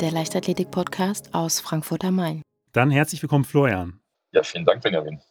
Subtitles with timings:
[0.00, 2.42] Der Leichtathletik-Podcast aus Frankfurt am Main.
[2.72, 3.98] Dann herzlich willkommen, Florian.
[4.32, 5.22] Ja, vielen Dank, Benjamin.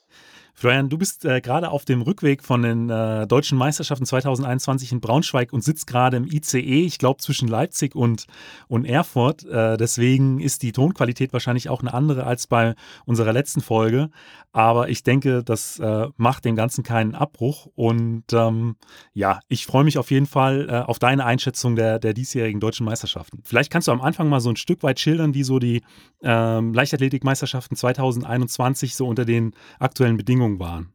[0.57, 5.01] Florian, du bist äh, gerade auf dem Rückweg von den äh, deutschen Meisterschaften 2021 in
[5.01, 8.25] Braunschweig und sitzt gerade im ICE, ich glaube zwischen Leipzig und,
[8.69, 9.43] und Erfurt.
[9.43, 14.09] Äh, deswegen ist die Tonqualität wahrscheinlich auch eine andere als bei unserer letzten Folge.
[14.53, 17.67] Aber ich denke, das äh, macht dem Ganzen keinen Abbruch.
[17.75, 18.77] Und ähm,
[19.13, 22.85] ja, ich freue mich auf jeden Fall äh, auf deine Einschätzung der, der diesjährigen deutschen
[22.85, 23.41] Meisterschaften.
[23.43, 25.81] Vielleicht kannst du am Anfang mal so ein Stück weit schildern, wie so die
[26.23, 30.93] ähm, Leichtathletikmeisterschaften 2021 so unter den aktuellen Bedingungen Bedingungen waren?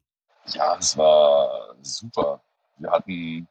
[0.52, 2.40] Ja, es war super.
[2.78, 3.46] Wir hatten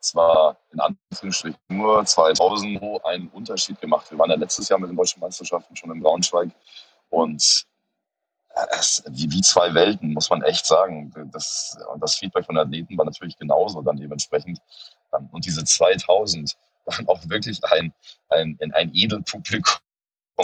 [0.00, 4.10] zwar in Anführungsstrichen nur 2000 einen Unterschied gemacht.
[4.10, 6.50] Wir waren ja letztes Jahr mit den deutschen Meisterschaften schon in Braunschweig
[7.10, 7.66] und
[8.70, 11.12] es, wie, wie zwei Welten, muss man echt sagen.
[11.32, 14.60] Das, das Feedback von Athleten war natürlich genauso dann dementsprechend.
[15.32, 17.92] Und diese 2000 waren auch wirklich ein,
[18.28, 19.83] ein, ein Edelpublikum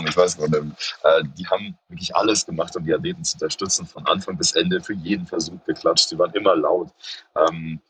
[0.07, 4.07] ich weiß nicht, äh, die haben wirklich alles gemacht, um die Athleten zu unterstützen, von
[4.07, 6.91] Anfang bis Ende, für jeden Versuch geklatscht, die waren immer laut.
[7.37, 7.81] Ähm,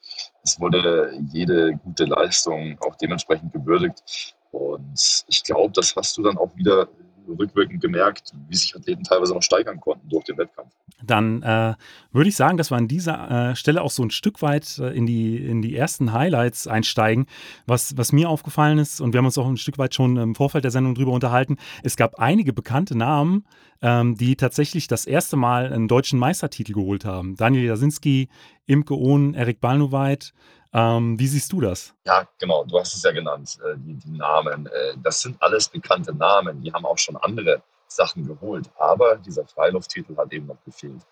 [0.43, 4.34] es wurde jede gute Leistung auch dementsprechend gewürdigt.
[4.51, 6.89] Und ich glaube, das hast du dann auch wieder
[7.33, 10.73] rückwirkend gemerkt, wie sich Athleten teilweise noch steigern konnten durch den Wettkampf.
[11.03, 11.75] Dann äh,
[12.12, 14.91] würde ich sagen, dass wir an dieser äh, Stelle auch so ein Stück weit äh,
[14.91, 17.27] in, die, in die ersten Highlights einsteigen.
[17.67, 20.34] Was, was mir aufgefallen ist, und wir haben uns auch ein Stück weit schon im
[20.34, 23.44] Vorfeld der Sendung drüber unterhalten, es gab einige bekannte Namen,
[23.83, 27.37] ähm, die tatsächlich das erste Mal einen deutschen Meistertitel geholt haben.
[27.37, 28.28] Daniel Jasinski,
[28.66, 30.33] Imke Ohn, Erik Balnoweit,
[30.72, 31.94] ähm, wie siehst du das?
[32.06, 34.66] Ja, genau, du hast es ja genannt, äh, die, die, Namen.
[34.66, 38.70] Äh, das sind alles bekannte Namen, die haben auch schon andere Sachen geholt.
[38.76, 41.03] Aber dieser Freilufttitel hat eben noch gefehlt.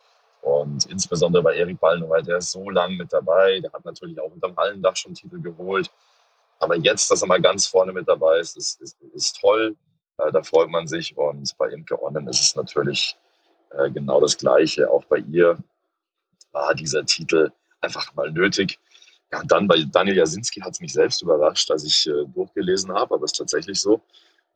[0.43, 4.31] Und insbesondere bei Erik Ballner, der ist so lange mit dabei, der hat natürlich auch
[4.31, 5.91] unterm Hallendach schon Titel geholt.
[6.61, 9.77] Aber jetzt, dass er mal ganz vorne mit dabei ist, ist, ist, ist toll.
[10.19, 11.17] Äh, da freut man sich.
[11.17, 13.17] Und bei Imke Onnen ist es natürlich
[13.93, 14.91] genau das Gleiche.
[14.91, 15.59] Auch bei ihr
[16.53, 17.53] war dieser Titel
[17.83, 18.79] einfach mal nötig.
[19.31, 23.15] Ja, dann bei Daniel Jasinski hat es mich selbst überrascht, als ich äh, durchgelesen habe,
[23.15, 24.01] aber es ist tatsächlich so,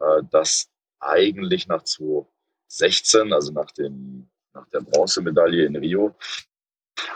[0.01, 6.15] äh, dass eigentlich nach 2016, also nach, dem, nach der Bronzemedaille in Rio,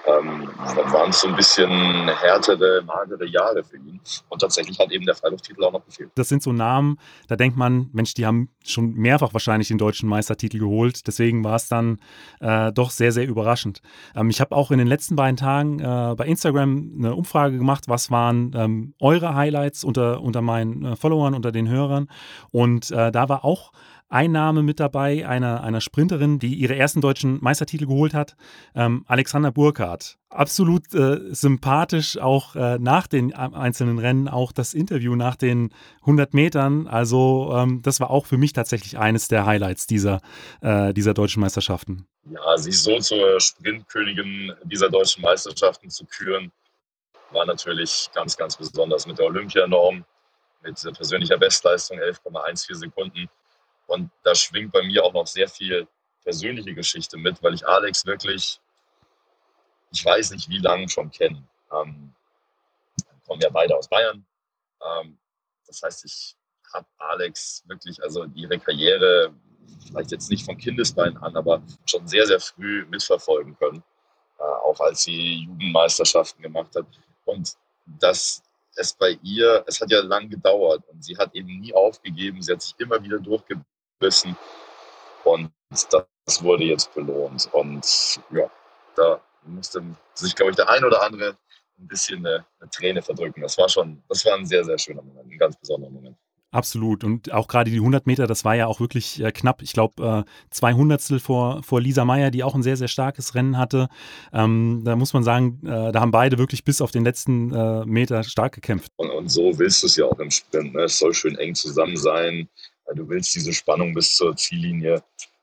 [0.06, 1.70] ähm, waren es so ein bisschen
[2.08, 4.00] härtere, magere Jahre für ihn.
[4.28, 6.10] Und tatsächlich hat eben der Freilufttitel auch noch gefehlt.
[6.14, 6.98] Das sind so Namen,
[7.28, 11.06] da denkt man, Mensch, die haben schon mehrfach wahrscheinlich den deutschen Meistertitel geholt.
[11.06, 11.98] Deswegen war es dann
[12.40, 13.82] äh, doch sehr, sehr überraschend.
[14.14, 17.84] Ähm, ich habe auch in den letzten beiden Tagen äh, bei Instagram eine Umfrage gemacht,
[17.88, 22.08] was waren ähm, eure Highlights unter, unter meinen äh, Followern, unter den Hörern.
[22.50, 23.72] Und äh, da war auch
[24.08, 28.36] Einnahme mit dabei, einer, einer Sprinterin, die ihre ersten deutschen Meistertitel geholt hat,
[28.74, 30.18] ähm, Alexander Burkhardt.
[30.28, 35.72] Absolut äh, sympathisch auch äh, nach den einzelnen Rennen, auch das Interview nach den
[36.02, 36.86] 100 Metern.
[36.86, 40.20] Also ähm, das war auch für mich tatsächlich eines der Highlights dieser,
[40.60, 42.06] äh, dieser deutschen Meisterschaften.
[42.30, 46.52] Ja, sich so zur Sprintkönigin dieser deutschen Meisterschaften zu küren,
[47.30, 50.04] war natürlich ganz, ganz besonders mit der Olympianorm,
[50.62, 53.28] mit persönlicher Bestleistung 11,14 Sekunden
[53.86, 55.86] und da schwingt bei mir auch noch sehr viel
[56.22, 58.60] persönliche Geschichte mit, weil ich Alex wirklich,
[59.92, 61.42] ich weiß nicht wie lange schon kenne.
[61.72, 62.12] Ähm,
[63.26, 64.24] kommen ja beide aus Bayern.
[64.84, 65.18] Ähm,
[65.66, 66.36] das heißt, ich
[66.72, 69.32] habe Alex wirklich, also ihre Karriere,
[69.86, 73.82] vielleicht jetzt nicht von Kindesbeinen an, aber schon sehr, sehr früh mitverfolgen können.
[74.38, 76.86] Äh, auch als sie Jugendmeisterschaften gemacht hat.
[77.24, 78.42] Und das
[78.76, 82.42] es bei ihr, es hat ja lang gedauert und sie hat eben nie aufgegeben.
[82.42, 83.64] Sie hat sich immer wieder durchgebissen
[84.00, 84.36] wissen.
[85.24, 87.48] Und das wurde jetzt belohnt.
[87.52, 88.50] Und ja,
[88.94, 89.82] da musste
[90.14, 91.36] sich, glaube ich, der ein oder andere
[91.78, 93.42] ein bisschen eine, eine, Träne verdrücken.
[93.42, 96.16] Das war schon, das war ein sehr, sehr schöner Moment, ein ganz besonderer Moment.
[96.52, 97.04] Absolut.
[97.04, 99.60] Und auch gerade die 100 Meter, das war ja auch wirklich äh, knapp.
[99.60, 103.34] Ich glaube, äh, zwei Hundertstel vor, vor Lisa Meyer, die auch ein sehr, sehr starkes
[103.34, 103.88] Rennen hatte.
[104.32, 107.84] Ähm, da muss man sagen, äh, da haben beide wirklich bis auf den letzten äh,
[107.84, 108.90] Meter stark gekämpft.
[108.96, 110.72] Und, und so willst du es ja auch im Sprint.
[110.74, 110.84] Ne?
[110.84, 112.48] Es soll schön eng zusammen sein.
[112.94, 115.02] Du willst diese Spannung bis zur Ziellinie.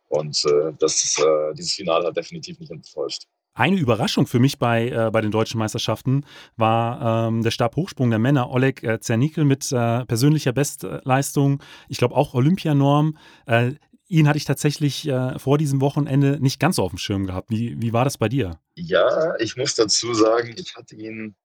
[0.10, 3.24] Und äh, das, äh, dieses Finale hat definitiv nicht enttäuscht.
[3.56, 6.26] Eine Überraschung für mich bei, äh, bei den deutschen Meisterschaften
[6.56, 8.50] war ähm, der Stabhochsprung der Männer.
[8.50, 13.18] Oleg äh, Zernickel mit äh, persönlicher Bestleistung, ich glaube auch Olympianorm.
[13.46, 13.74] Äh,
[14.08, 17.52] ihn hatte ich tatsächlich äh, vor diesem Wochenende nicht ganz so auf dem Schirm gehabt.
[17.52, 18.60] Wie, wie war das bei dir?
[18.76, 21.36] Ja, ich muss dazu sagen, ich hatte ihn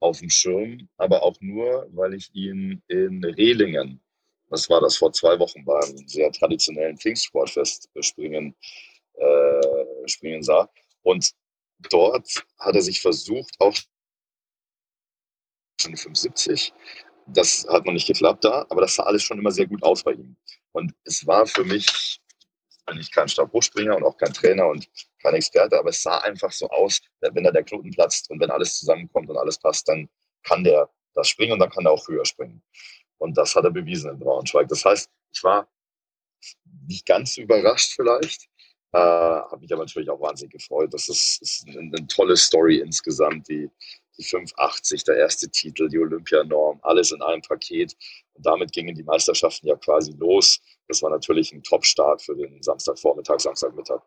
[0.00, 4.00] auf dem Schirm, aber auch nur, weil ich ihn in Rehlingen
[4.50, 8.54] was war das, vor zwei Wochen beim sehr traditionellen Pfingstsportfest springen,
[9.14, 10.68] äh, springen sah.
[11.02, 11.30] Und
[11.90, 13.74] dort hat er sich versucht, auch
[15.80, 16.74] schon 75,
[17.26, 20.02] das hat noch nicht geklappt da, aber das sah alles schon immer sehr gut aus
[20.02, 20.36] bei ihm.
[20.72, 22.20] Und es war für mich,
[22.86, 24.88] bin ich kein Stabhochspringer und auch kein Trainer und
[25.22, 28.50] kein Experte, aber es sah einfach so aus, wenn da der Knoten platzt und wenn
[28.50, 30.08] alles zusammenkommt und alles passt, dann
[30.42, 32.62] kann der das springen und dann kann er auch höher springen.
[33.20, 34.66] Und das hat er bewiesen in Braunschweig.
[34.68, 35.68] Das heißt, ich war
[36.88, 38.48] nicht ganz überrascht vielleicht,
[38.92, 40.92] äh, habe mich aber natürlich auch wahnsinnig gefreut.
[40.92, 43.48] Das ist, ist eine, eine, tolle Story insgesamt.
[43.48, 43.70] Die,
[44.16, 47.94] die 580, der erste Titel, die Olympianorm, alles in einem Paket.
[48.34, 50.60] Und damit gingen die Meisterschaften ja quasi los.
[50.88, 54.00] Das war natürlich ein Top-Start für den Samstagvormittag, Samstagmittag.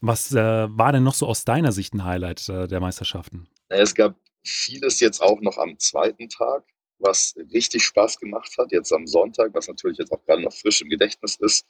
[0.00, 3.46] Was äh, war denn noch so aus deiner Sicht ein Highlight äh, der Meisterschaften?
[3.68, 6.64] Es gab vieles jetzt auch noch am zweiten Tag,
[6.98, 8.72] was richtig Spaß gemacht hat.
[8.72, 11.66] Jetzt am Sonntag, was natürlich jetzt auch gerade noch frisch im Gedächtnis ist.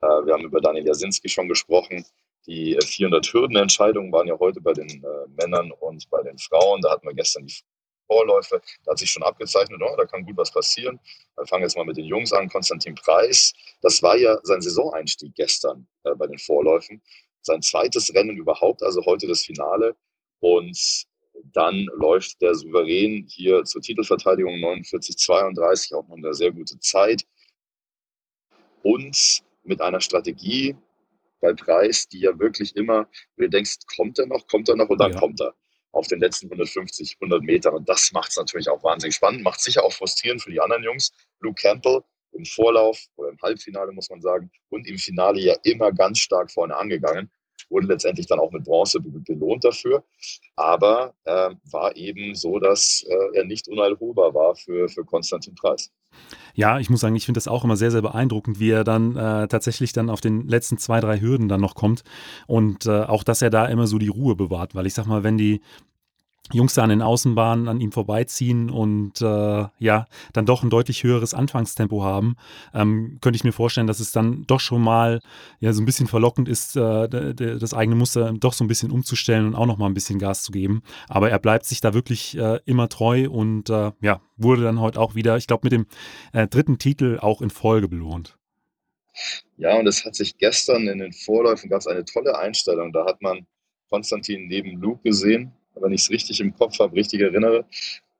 [0.00, 2.04] Äh, wir haben über Daniel Jasinski schon gesprochen.
[2.46, 3.32] Die 400 äh,
[4.12, 6.80] waren ja heute bei den äh, Männern und bei den Frauen.
[6.80, 7.54] Da hatten wir gestern die
[8.06, 8.60] Vorläufe.
[8.84, 10.98] Da hat sich schon abgezeichnet, oh, da kann gut was passieren.
[11.36, 12.48] Wir fangen jetzt mal mit den Jungs an.
[12.48, 13.52] Konstantin Preis,
[13.82, 17.02] das war ja sein Saisoneinstieg gestern äh, bei den Vorläufen.
[17.42, 19.96] Sein zweites Rennen überhaupt, also heute das Finale.
[20.40, 21.06] Und
[21.44, 27.24] dann läuft der Souverän hier zur Titelverteidigung 49-32, auch noch eine sehr gute Zeit.
[28.82, 30.76] Und mit einer Strategie
[31.40, 35.00] bei Preis, die ja wirklich immer, du denkst, kommt er noch, kommt er noch und
[35.00, 35.18] dann ja.
[35.18, 35.54] kommt er
[35.92, 37.74] auf den letzten 150, 100 Metern.
[37.74, 40.84] Und das macht es natürlich auch wahnsinnig spannend, macht sicher auch frustrierend für die anderen
[40.84, 41.12] Jungs.
[41.40, 42.02] Luke Campbell
[42.32, 46.50] im Vorlauf oder im Halbfinale, muss man sagen, und im Finale ja immer ganz stark
[46.50, 47.30] vorne angegangen
[47.68, 50.04] wurde letztendlich dann auch mit Bronze belohnt dafür,
[50.56, 55.90] aber äh, war eben so, dass äh, er nicht unheilholbar war für, für Konstantin Preis.
[56.54, 59.16] Ja, ich muss sagen, ich finde das auch immer sehr, sehr beeindruckend, wie er dann
[59.16, 62.02] äh, tatsächlich dann auf den letzten zwei, drei Hürden dann noch kommt
[62.46, 65.22] und äh, auch, dass er da immer so die Ruhe bewahrt, weil ich sag mal,
[65.22, 65.60] wenn die
[66.52, 71.04] Jungs da an den Außenbahnen an ihm vorbeiziehen und äh, ja, dann doch ein deutlich
[71.04, 72.36] höheres Anfangstempo haben,
[72.74, 75.20] ähm, könnte ich mir vorstellen, dass es dann doch schon mal
[75.60, 79.46] ja so ein bisschen verlockend ist, äh, das eigene Muster doch so ein bisschen umzustellen
[79.46, 80.82] und auch noch mal ein bisschen Gas zu geben.
[81.08, 85.00] Aber er bleibt sich da wirklich äh, immer treu und äh, ja, wurde dann heute
[85.00, 85.86] auch wieder, ich glaube, mit dem
[86.32, 88.36] äh, dritten Titel auch in Folge belohnt.
[89.56, 92.92] Ja, und es hat sich gestern in den Vorläufen es eine tolle Einstellung.
[92.92, 93.46] Da hat man
[93.88, 97.64] Konstantin neben Luke gesehen wenn ich es richtig im Kopf habe, richtig erinnere.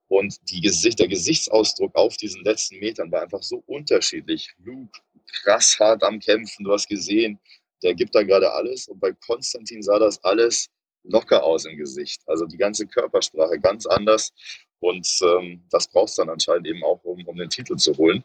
[0.09, 4.53] Und die Gesicht, der Gesichtsausdruck auf diesen letzten Metern war einfach so unterschiedlich.
[4.59, 4.99] Luke,
[5.43, 7.39] krass hart am Kämpfen, du hast gesehen,
[7.83, 8.89] der gibt da gerade alles.
[8.89, 10.69] Und bei Konstantin sah das alles
[11.05, 12.23] locker aus im Gesicht.
[12.27, 14.33] Also die ganze Körpersprache ganz anders.
[14.81, 18.25] Und ähm, das brauchst du dann anscheinend eben auch, um, um den Titel zu holen.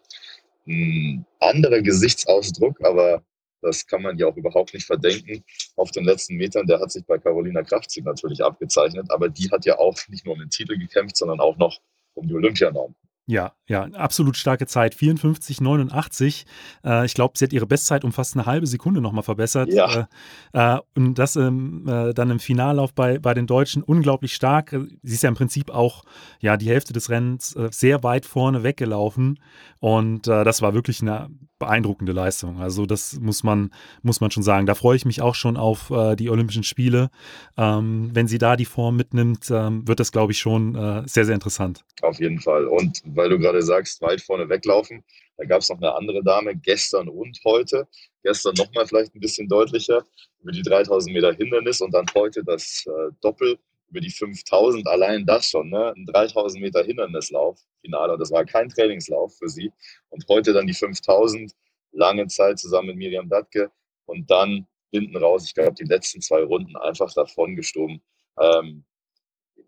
[0.67, 3.23] Ein anderer Gesichtsausdruck, aber
[3.61, 5.43] das kann man ja auch überhaupt nicht verdenken.
[5.75, 9.65] Auf den letzten Metern, der hat sich bei Carolina Kraftzig natürlich abgezeichnet, aber die hat
[9.65, 11.79] ja auch nicht nur um den Titel gekämpft, sondern auch noch
[12.13, 12.95] um die Olympianorm.
[13.27, 14.93] Ja, ja, absolut starke Zeit.
[14.93, 16.45] 54, 89.
[16.83, 19.73] Äh, ich glaube, sie hat ihre Bestzeit um fast eine halbe Sekunde nochmal verbessert.
[19.73, 20.07] Ja.
[20.53, 24.75] Äh, äh, und das ähm, äh, dann im Finallauf bei, bei den Deutschen unglaublich stark.
[25.01, 26.03] Sie ist ja im Prinzip auch
[26.39, 29.39] ja, die Hälfte des Rennens äh, sehr weit vorne weggelaufen.
[29.79, 32.59] Und das war wirklich eine beeindruckende Leistung.
[32.59, 33.71] Also das muss man,
[34.01, 34.65] muss man schon sagen.
[34.65, 37.09] Da freue ich mich auch schon auf äh, die Olympischen Spiele.
[37.57, 41.25] Ähm, wenn sie da die Form mitnimmt, ähm, wird das, glaube ich, schon äh, sehr,
[41.25, 41.85] sehr interessant.
[42.01, 42.65] Auf jeden Fall.
[42.65, 45.03] Und weil du gerade sagst, weit vorne weglaufen,
[45.37, 47.87] da gab es noch eine andere Dame gestern und heute.
[48.23, 50.03] Gestern nochmal vielleicht ein bisschen deutlicher
[50.41, 53.57] über die 3000 Meter Hindernis und dann heute das äh, Doppel
[53.95, 54.87] über die 5000.
[54.87, 55.93] Allein das schon, ne?
[55.95, 58.13] ein 3000 Meter Hindernislauf, Finale.
[58.13, 59.71] Und das war kein Trainingslauf für sie.
[60.09, 61.53] Und heute dann die 5000,
[61.93, 63.71] lange Zeit zusammen mit Miriam Datke
[64.05, 68.01] und dann hinten raus, ich glaube, die letzten zwei Runden einfach davon gestoben.
[68.37, 68.83] Ähm,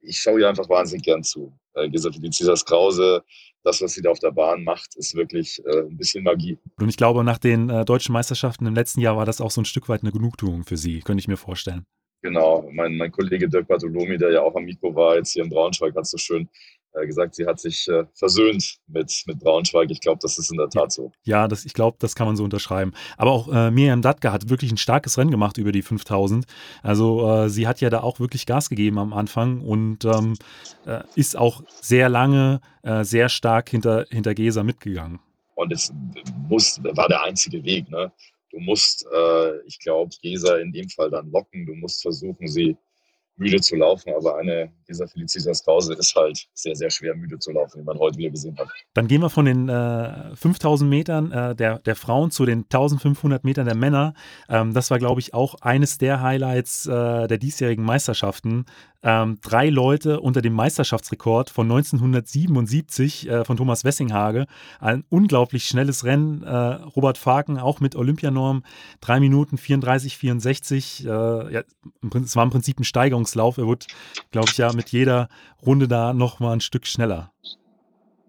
[0.01, 1.57] ich schaue ihr einfach wahnsinnig gern zu.
[1.73, 3.23] Äh, Gisela Krause,
[3.63, 6.57] das, was sie da auf der Bahn macht, ist wirklich äh, ein bisschen Magie.
[6.79, 9.61] Und ich glaube, nach den äh, deutschen Meisterschaften im letzten Jahr war das auch so
[9.61, 11.85] ein Stück weit eine Genugtuung für sie, könnte ich mir vorstellen.
[12.27, 15.49] Genau, mein, mein Kollege Dirk Bartolomi, der ja auch am Mikro war, jetzt hier in
[15.49, 16.49] Braunschweig, hat so schön
[16.91, 19.89] äh, gesagt, sie hat sich äh, versöhnt mit, mit Braunschweig.
[19.91, 21.13] Ich glaube, das ist in der Tat so.
[21.23, 22.91] Ja, das, ich glaube, das kann man so unterschreiben.
[23.15, 26.45] Aber auch äh, Miriam Datka hat wirklich ein starkes Rennen gemacht über die 5000.
[26.83, 30.33] Also äh, sie hat ja da auch wirklich Gas gegeben am Anfang und ähm,
[30.85, 35.21] äh, ist auch sehr lange, äh, sehr stark hinter, hinter Gesa mitgegangen.
[35.55, 35.93] Und es
[36.49, 37.89] muss, war der einzige Weg.
[37.89, 38.11] Ne?
[38.57, 41.67] Du musst, äh, ich glaube, Gesa in dem Fall dann locken.
[41.67, 42.75] Du musst versuchen, sie
[43.35, 44.13] müde zu laufen.
[44.15, 47.99] Aber eine dieser Felicitas Krause ist halt sehr, sehr schwer müde zu laufen, wie man
[47.99, 48.67] heute wieder gesehen hat.
[48.95, 53.43] Dann gehen wir von den äh, 5000 Metern äh, der, der Frauen zu den 1500
[53.43, 54.15] Metern der Männer.
[54.49, 58.65] Ähm, das war, glaube ich, auch eines der Highlights äh, der diesjährigen Meisterschaften.
[59.03, 64.47] Ähm, drei Leute unter dem Meisterschaftsrekord von 1977 äh, von Thomas Wessinghage.
[64.79, 66.43] Ein unglaublich schnelles Rennen.
[66.43, 68.63] Äh, Robert Faken auch mit Olympianorm
[69.01, 71.05] 3 Minuten 34, 64.
[71.05, 71.63] Äh, ja,
[72.23, 73.57] es war im Prinzip ein Steigerungslauf.
[73.57, 73.85] Er wurde,
[74.31, 75.29] glaube ich, ja mit jeder
[75.65, 77.31] Runde da noch mal ein Stück schneller.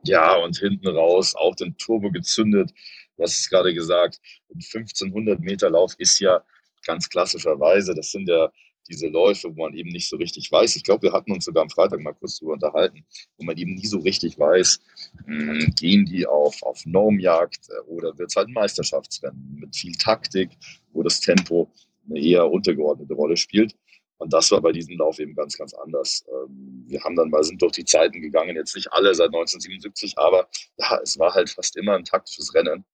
[0.05, 2.73] Ja, und hinten raus auch den Turbo gezündet.
[3.17, 4.21] Du hast es gerade gesagt,
[4.51, 6.43] ein 1500 Meter Lauf ist ja
[6.87, 8.51] ganz klassischerweise, das sind ja
[8.89, 10.77] diese Läufe, wo man eben nicht so richtig weiß.
[10.77, 13.05] Ich glaube, wir hatten uns sogar am Freitag mal kurz darüber unterhalten,
[13.37, 14.81] wo man eben nie so richtig weiß,
[15.27, 19.77] mh, hm, gehen die auf, auf Normjagd äh, oder wird es halt ein Meisterschaftsrennen mit
[19.77, 20.51] viel Taktik,
[20.93, 21.71] wo das Tempo
[22.09, 23.75] eine eher untergeordnete Rolle spielt.
[24.19, 26.25] Und das war bei diesem Lauf eben ganz, ganz anders.
[26.29, 30.19] Ähm, wir haben dann mal, sind durch die Zeiten gegangen, jetzt nicht alle seit 1977,
[30.19, 32.85] aber ja, es war halt fast immer ein taktisches Rennen.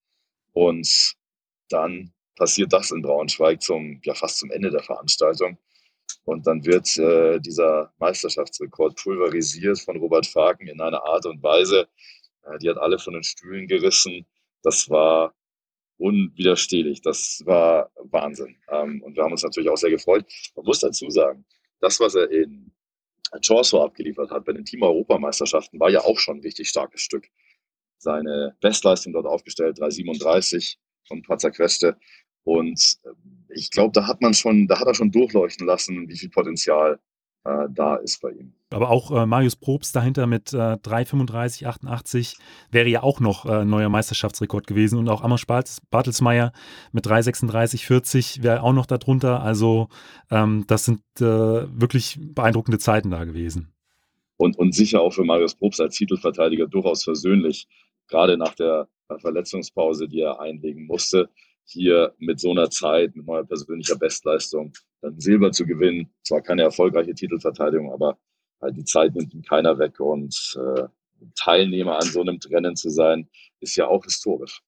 [0.53, 1.15] Und
[1.69, 5.57] dann passiert das in Braunschweig zum, ja, fast zum Ende der Veranstaltung.
[6.25, 11.87] Und dann wird äh, dieser Meisterschaftsrekord pulverisiert von Robert Fagen in einer Art und Weise,
[12.43, 14.25] äh, die hat alle von den Stühlen gerissen.
[14.63, 15.35] Das war
[15.97, 17.01] unwiderstehlich.
[17.01, 18.57] Das war Wahnsinn.
[18.69, 20.25] Ähm, und wir haben uns natürlich auch sehr gefreut.
[20.55, 21.45] Man muss dazu sagen,
[21.79, 22.71] das, was er in
[23.45, 27.27] Chorso abgeliefert hat bei den Team-Europameisterschaften, war ja auch schon ein richtig starkes Stück.
[27.97, 30.77] Seine Bestleistung dort aufgestellt, 3,37
[31.07, 31.97] von Pazzaqueste.
[32.45, 33.09] Und äh,
[33.49, 36.99] ich glaube, da hat man schon, da hat er schon durchleuchten lassen, wie viel Potenzial
[37.43, 38.53] äh, da ist bei ihm.
[38.69, 42.37] Aber auch äh, Marius Probst dahinter mit äh, 3,35, 88
[42.71, 44.99] wäre ja auch noch äh, neuer Meisterschaftsrekord gewesen.
[44.99, 46.51] Und auch Amos Bartelsmeier
[46.91, 49.41] mit 3,36, 40 wäre auch noch darunter.
[49.41, 49.89] Also
[50.29, 53.71] ähm, das sind äh, wirklich beeindruckende Zeiten da gewesen.
[54.37, 57.67] Und, und sicher auch für Marius Probst als Titelverteidiger durchaus versöhnlich,
[58.07, 61.29] gerade nach der Verletzungspause, die er einlegen musste
[61.65, 66.13] hier mit so einer Zeit, mit neuer persönlicher Bestleistung, dann Silber zu gewinnen.
[66.23, 68.17] Zwar keine erfolgreiche Titelverteidigung, aber
[68.61, 70.83] halt die Zeit nimmt ihm keiner weg und äh,
[71.35, 73.27] Teilnehmer an so einem Rennen zu sein,
[73.59, 74.61] ist ja auch historisch.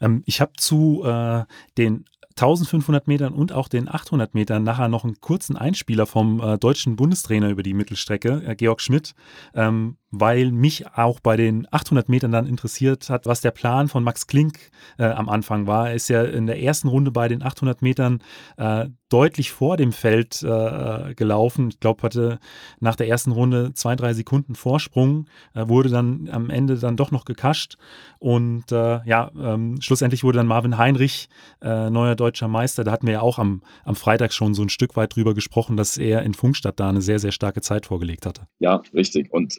[0.00, 1.44] Ähm, ich habe zu äh,
[1.76, 6.58] den 1500 Metern und auch den 800 Metern nachher noch einen kurzen Einspieler vom äh,
[6.58, 9.14] deutschen Bundestrainer über die Mittelstrecke, äh, Georg Schmidt,
[9.54, 14.02] ähm, weil mich auch bei den 800 Metern dann interessiert hat, was der Plan von
[14.02, 15.88] Max Klink äh, am Anfang war.
[15.88, 18.22] Er ist ja in der ersten Runde bei den 800 Metern
[18.56, 21.68] äh, deutlich vor dem Feld äh, gelaufen.
[21.70, 22.38] Ich glaube, hatte
[22.78, 27.10] nach der ersten Runde zwei, drei Sekunden Vorsprung, äh, wurde dann am Ende dann doch
[27.10, 27.76] noch gekascht.
[28.18, 31.28] Und äh, ja, ähm, schlussendlich wurde dann Marvin Heinrich
[31.60, 32.84] äh, neuer deutscher Meister.
[32.84, 35.76] Da hatten wir ja auch am, am Freitag schon so ein Stück weit drüber gesprochen,
[35.76, 38.46] dass er in Funkstadt da eine sehr, sehr starke Zeit vorgelegt hatte.
[38.60, 39.32] Ja, richtig.
[39.32, 39.58] Und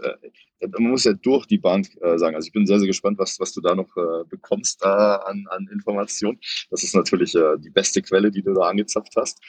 [0.70, 3.40] man muss ja durch die Bank äh, sagen, also ich bin sehr, sehr gespannt, was,
[3.40, 6.40] was du da noch äh, bekommst an, an Informationen.
[6.70, 9.40] Das ist natürlich die beste Quelle, die du da angezapft hast.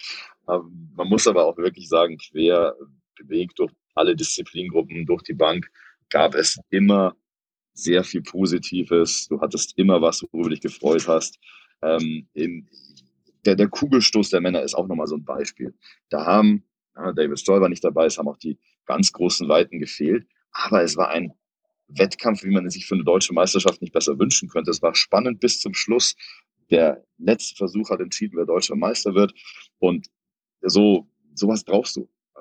[0.48, 2.74] Ähm, man muss aber auch wirklich sagen, quer
[3.16, 5.70] bewegt durch alle Disziplingruppen, durch die Bank,
[6.10, 7.16] gab es immer
[7.74, 9.28] sehr viel Positives.
[9.28, 11.38] Du hattest immer was, worüber du dich gefreut hast.
[11.82, 12.68] Ähm, in,
[13.44, 15.74] der, der Kugelstoß der Männer ist auch nochmal so ein Beispiel.
[16.10, 16.64] Da haben,
[16.96, 20.82] ja, David Stoll war nicht dabei, es haben auch die ganz großen Weiten gefehlt, aber
[20.82, 21.32] es war ein
[21.88, 24.70] Wettkampf, wie man sich für eine deutsche Meisterschaft nicht besser wünschen könnte.
[24.70, 26.14] Es war spannend bis zum Schluss.
[26.70, 29.34] Der letzte Versuch hat entschieden, wer deutscher Meister wird.
[29.78, 30.08] Und
[30.62, 32.08] so, sowas brauchst du.
[32.34, 32.40] Äh,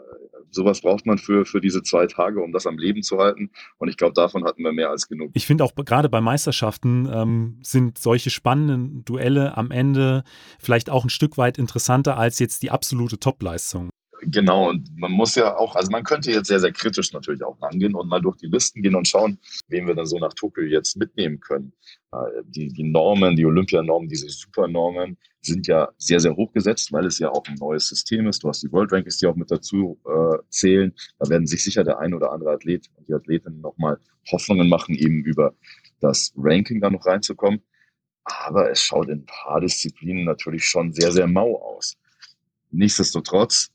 [0.51, 3.51] sowas braucht man für, für diese zwei Tage, um das am Leben zu halten.
[3.77, 5.31] Und ich glaube, davon hatten wir mehr als genug.
[5.33, 10.23] Ich finde auch gerade bei Meisterschaften ähm, sind solche spannenden Duelle am Ende
[10.59, 13.89] vielleicht auch ein Stück weit interessanter als jetzt die absolute Topleistung.
[14.23, 17.59] Genau, und man muss ja auch, also man könnte jetzt sehr, sehr kritisch natürlich auch
[17.59, 20.63] rangehen und mal durch die Listen gehen und schauen, wen wir dann so nach Tokio
[20.63, 21.73] jetzt mitnehmen können.
[22.11, 27.07] Äh, die, die Normen, die Olympianormen, diese Supernormen sind ja sehr, sehr hoch gesetzt, weil
[27.07, 28.43] es ja auch ein neues System ist.
[28.43, 30.93] Du hast die World Rankings, die auch mit dazu äh, zählen.
[31.17, 33.97] Da werden sich sicher der ein oder andere Athlet und die Athletin nochmal
[34.31, 35.55] Hoffnungen machen, eben über
[35.99, 37.63] das Ranking da noch reinzukommen.
[38.23, 41.97] Aber es schaut in ein paar Disziplinen natürlich schon sehr, sehr mau aus.
[42.69, 43.71] Nichtsdestotrotz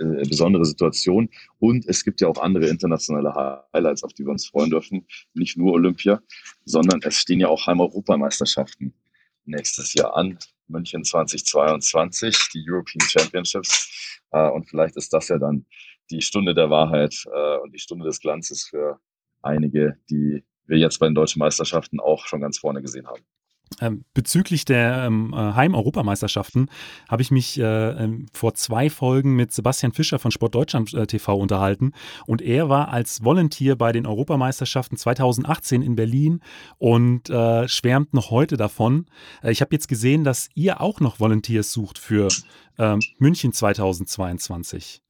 [0.00, 1.28] äh, besondere Situation.
[1.58, 5.06] Und es gibt ja auch andere internationale Highlights, auf die wir uns freuen dürfen.
[5.34, 6.20] Nicht nur Olympia,
[6.64, 8.94] sondern es stehen ja auch Heim-Europameisterschaften
[9.44, 10.38] nächstes Jahr an.
[10.68, 14.20] München 2022, die European Championships.
[14.30, 15.66] Äh, und vielleicht ist das ja dann
[16.10, 19.00] die Stunde der Wahrheit äh, und die Stunde des Glanzes für
[19.42, 23.22] einige, die wir jetzt bei den deutschen Meisterschaften auch schon ganz vorne gesehen haben.
[23.80, 26.68] Ähm, bezüglich der ähm, äh, Heim-Europameisterschaften
[27.08, 31.06] habe ich mich äh, ähm, vor zwei Folgen mit Sebastian Fischer von Sport Deutschland äh,
[31.06, 31.92] TV unterhalten
[32.26, 36.40] und er war als Volunteer bei den Europameisterschaften 2018 in Berlin
[36.78, 39.06] und äh, schwärmt noch heute davon.
[39.42, 42.28] Äh, ich habe jetzt gesehen, dass ihr auch noch Volunteers sucht für
[42.76, 45.00] ähm, München 2022.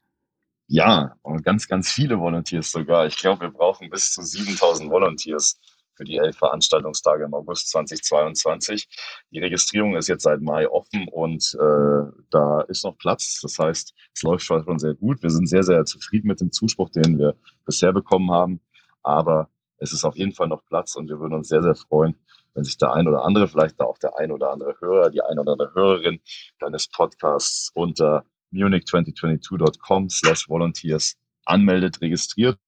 [0.73, 3.07] Ja, und ganz, ganz viele Volunteers sogar.
[3.07, 5.59] Ich glaube, wir brauchen bis zu 7000 Volunteers
[6.01, 8.89] für die elf Veranstaltungstage im August 2022.
[9.33, 13.41] Die Registrierung ist jetzt seit Mai offen und äh, da ist noch Platz.
[13.43, 15.23] Das heißt, es läuft schon sehr gut.
[15.23, 18.63] Wir sind sehr, sehr zufrieden mit dem Zuspruch, den wir bisher bekommen haben.
[19.03, 22.17] Aber es ist auf jeden Fall noch Platz und wir würden uns sehr, sehr freuen,
[22.55, 25.39] wenn sich der ein oder andere, vielleicht auch der ein oder andere Hörer, die ein
[25.39, 26.21] oder andere Hörerin
[26.61, 32.59] deines Podcasts unter munich2022.com slash volunteers anmeldet, registriert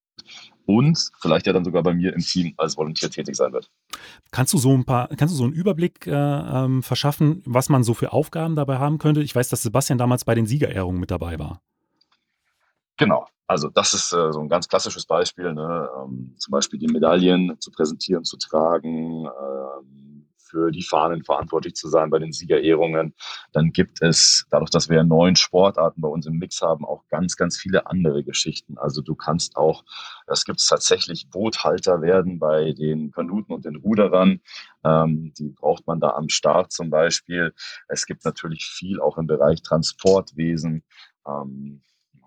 [0.66, 3.70] und vielleicht ja dann sogar bei mir im Team als Volontier tätig sein wird.
[4.30, 7.84] Kannst du so ein paar, kannst du so einen Überblick äh, ähm, verschaffen, was man
[7.84, 9.22] so für Aufgaben dabei haben könnte?
[9.22, 11.60] Ich weiß, dass Sebastian damals bei den Siegerehrungen mit dabei war.
[12.96, 13.26] Genau.
[13.46, 15.88] Also das ist äh, so ein ganz klassisches Beispiel, ne?
[16.00, 20.01] ähm, zum Beispiel die Medaillen zu präsentieren, zu tragen, ähm,
[20.52, 23.14] für die Fahnen verantwortlich zu sein bei den Siegerehrungen.
[23.52, 27.36] Dann gibt es, dadurch, dass wir neun Sportarten bei uns im Mix haben, auch ganz,
[27.36, 28.76] ganz viele andere Geschichten.
[28.76, 29.84] Also du kannst auch,
[30.26, 34.40] es gibt tatsächlich Boothalter werden bei den Kanuten und den Ruderern.
[34.84, 37.54] Ähm, die braucht man da am Start zum Beispiel.
[37.88, 40.84] Es gibt natürlich viel auch im Bereich Transportwesen.
[41.26, 41.82] Ähm,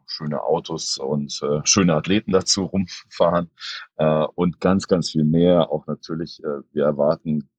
[0.07, 3.49] schöne Autos und äh, schöne Athleten dazu rumfahren
[3.97, 5.71] äh, und ganz, ganz viel mehr.
[5.71, 7.49] Auch natürlich, äh, wir erwarten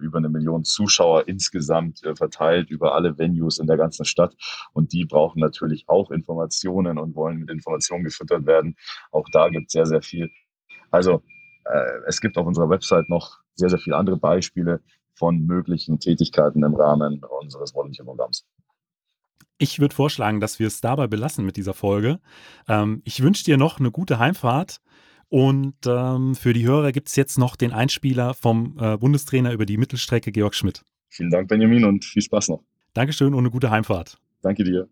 [0.00, 4.34] über eine Million Zuschauer insgesamt äh, verteilt über alle Venues in der ganzen Stadt.
[4.72, 8.76] Und die brauchen natürlich auch Informationen und wollen mit Informationen gefüttert werden.
[9.10, 10.30] Auch da gibt es sehr, sehr viel.
[10.90, 11.22] Also
[11.64, 14.80] äh, es gibt auf unserer Website noch sehr, sehr viele andere Beispiele
[15.14, 18.46] von möglichen Tätigkeiten im Rahmen unseres Volunteer-Programms.
[19.58, 22.20] Ich würde vorschlagen, dass wir es dabei belassen mit dieser Folge.
[22.68, 24.80] Ähm, ich wünsche dir noch eine gute Heimfahrt
[25.28, 29.66] und ähm, für die Hörer gibt es jetzt noch den Einspieler vom äh, Bundestrainer über
[29.66, 30.82] die Mittelstrecke, Georg Schmidt.
[31.08, 32.62] Vielen Dank, Benjamin, und viel Spaß noch.
[32.94, 34.18] Dankeschön und eine gute Heimfahrt.
[34.42, 34.88] Danke dir.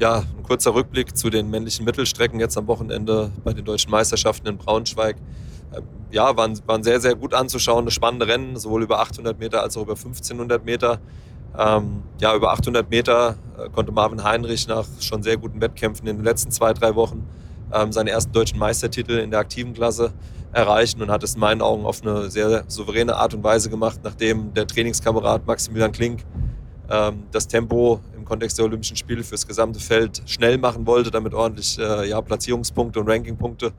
[0.00, 4.46] Ja, ein kurzer Rückblick zu den männlichen Mittelstrecken jetzt am Wochenende bei den deutschen Meisterschaften
[4.48, 5.16] in Braunschweig.
[5.74, 9.76] Ähm, ja, waren, waren sehr, sehr gut anzuschauen, spannende Rennen, sowohl über 800 Meter als
[9.76, 11.00] auch über 1500 Meter.
[11.58, 16.16] Ähm, ja, über 800 Meter äh, konnte Marvin Heinrich nach schon sehr guten Wettkämpfen in
[16.16, 17.26] den letzten zwei, drei Wochen
[17.72, 20.12] ähm, seinen ersten deutschen Meistertitel in der aktiven Klasse
[20.52, 24.00] erreichen und hat es in meinen Augen auf eine sehr souveräne Art und Weise gemacht,
[24.02, 26.24] nachdem der Trainingskamerad Maximilian Klink
[26.90, 31.32] ähm, das Tempo im Kontext der Olympischen Spiele fürs gesamte Feld schnell machen wollte, damit
[31.32, 33.72] ordentlich äh, ja, Platzierungspunkte und Rankingpunkte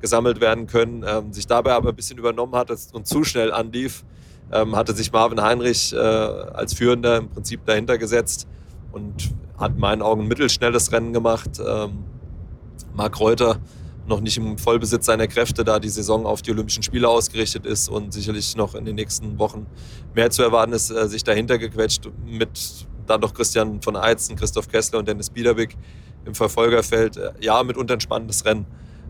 [0.00, 4.04] gesammelt werden können, ähm, sich dabei aber ein bisschen übernommen hat und zu schnell anlief,
[4.52, 8.46] ähm, hatte sich Marvin Heinrich äh, als Führender im Prinzip dahinter gesetzt
[8.92, 11.60] und hat in meinen Augen ein mittelschnelles Rennen gemacht.
[11.64, 12.04] Ähm,
[12.96, 13.60] Marc Reuter
[14.06, 17.88] noch nicht im Vollbesitz seiner Kräfte, da die Saison auf die Olympischen Spiele ausgerichtet ist
[17.88, 19.66] und sicherlich noch in den nächsten Wochen
[20.14, 24.68] mehr zu erwarten ist, äh, sich dahinter gequetscht mit dann doch Christian von Eizen, Christoph
[24.68, 25.76] Kessler und Dennis Biederwick
[26.24, 27.16] im Verfolgerfeld.
[27.16, 28.66] Äh, ja, mitunter ein spannendes Rennen.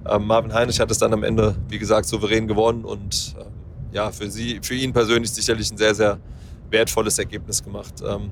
[0.09, 3.47] Ähm, Marvin Heinrich hat es dann am Ende, wie gesagt, souverän gewonnen und ähm,
[3.93, 6.19] ja, für, sie, für ihn persönlich sicherlich ein sehr, sehr
[6.71, 7.95] wertvolles Ergebnis gemacht.
[8.07, 8.31] Ähm,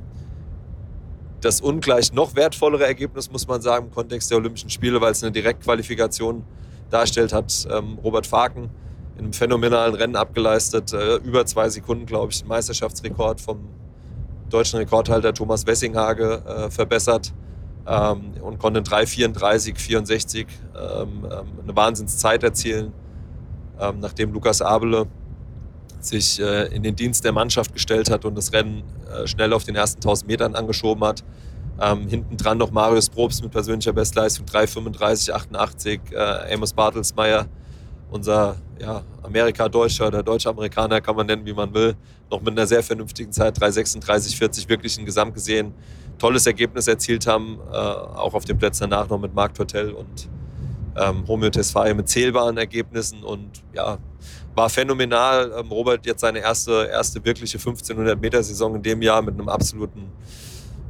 [1.45, 5.23] das ungleich noch wertvollere Ergebnis, muss man sagen, im Kontext der Olympischen Spiele, weil es
[5.23, 6.43] eine Direktqualifikation
[6.91, 8.71] darstellt, hat ähm, Robert Faken
[9.17, 10.93] in einem phänomenalen Rennen abgeleistet.
[10.93, 13.69] Äh, über zwei Sekunden, glaube ich, den Meisterschaftsrekord vom
[14.49, 17.33] deutschen Rekordhalter Thomas Wessinghage äh, verbessert
[17.87, 21.27] ähm, und konnte in 3,34, 64 ähm,
[21.63, 22.93] eine Wahnsinnszeit erzielen,
[23.79, 25.07] ähm, nachdem Lukas Abele
[26.07, 29.65] sich äh, in den Dienst der Mannschaft gestellt hat und das Rennen äh, schnell auf
[29.65, 31.25] den ersten 1000 Metern angeschoben hat.
[31.81, 36.13] Ähm, hinten dran noch Marius Probst mit persönlicher Bestleistung 3,35,88.
[36.13, 37.47] Äh, Amos Bartelsmeier,
[38.11, 41.95] unser ja, Amerika-Deutscher oder Deutsch-Amerikaner, kann man nennen, wie man will,
[42.31, 45.75] noch mit einer sehr vernünftigen Zeit 3,36,40 wirklich ein Gesamt gesehen
[46.19, 47.59] tolles Ergebnis erzielt haben.
[47.71, 50.29] Auch auf den Plätzen danach noch mit Marc Tortel und
[50.97, 53.99] ähm, Romeo Tesfaye mit zählbaren Ergebnissen und ja,
[54.55, 55.53] war phänomenal.
[55.59, 59.49] Ähm, Robert jetzt seine erste, erste wirkliche 1500 Meter Saison in dem Jahr mit einem
[59.49, 60.13] absoluten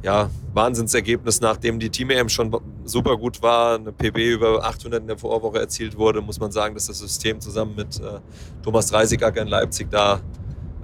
[0.03, 5.07] ja, Wahnsinnsergebnis, nachdem die Team EM schon super gut war, eine PB über 800 in
[5.07, 8.19] der Vorwoche erzielt wurde, muss man sagen, dass das System zusammen mit äh,
[8.61, 10.21] Thomas Dreisigacker in Leipzig da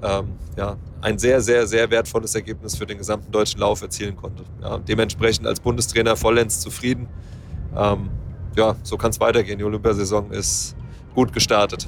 [0.01, 4.43] ähm, ja, ein sehr, sehr, sehr wertvolles Ergebnis für den gesamten deutschen Lauf erzielen konnte.
[4.61, 7.07] Ja, dementsprechend als Bundestrainer vollends zufrieden.
[7.77, 8.09] Ähm,
[8.55, 9.59] ja, so kann es weitergehen.
[9.59, 10.75] Die Olympiasaison ist
[11.13, 11.87] gut gestartet.